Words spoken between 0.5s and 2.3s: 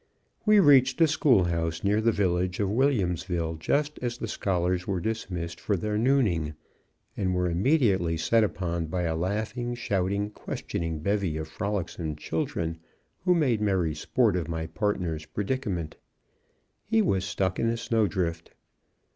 reached a school house near the